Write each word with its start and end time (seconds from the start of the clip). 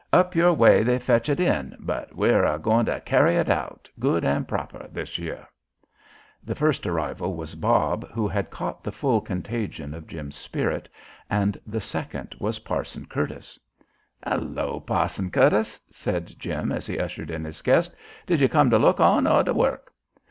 Up 0.11 0.33
your 0.35 0.51
way 0.51 0.81
they 0.81 0.97
fetch 0.97 1.29
it 1.29 1.39
in, 1.39 1.75
but 1.79 2.15
we're 2.15 2.43
a 2.43 2.57
goin' 2.57 2.87
to 2.87 2.99
carry 3.01 3.35
it 3.35 3.47
out, 3.51 3.87
good 3.99 4.25
and 4.25 4.47
proper, 4.47 4.87
this 4.91 5.19
year." 5.19 5.47
The 6.43 6.55
first 6.55 6.87
arrival 6.87 7.35
was 7.35 7.53
Bob, 7.53 8.09
who 8.09 8.27
had 8.27 8.49
caught 8.49 8.83
the 8.83 8.91
full 8.91 9.21
contagion 9.21 9.93
of 9.93 10.07
Jim's 10.07 10.35
spirit, 10.35 10.89
and 11.29 11.55
the 11.67 11.81
second 11.81 12.33
was 12.39 12.57
Parson 12.65 13.05
Curtis. 13.05 13.59
"Hello, 14.25 14.79
Pa'son 14.79 15.29
Curtis," 15.29 15.79
said 15.91 16.33
Jim 16.39 16.71
as 16.71 16.87
he 16.87 16.97
ushered 16.97 17.29
in 17.29 17.43
his 17.45 17.61
guest. 17.61 17.93
"Did 18.25 18.39
you 18.41 18.49
come 18.49 18.71
to 18.71 18.79
look 18.79 18.99
on 18.99 19.27
or 19.27 19.43
to 19.43 19.53
work?" 19.53 19.93